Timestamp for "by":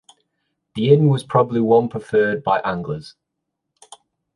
2.43-2.59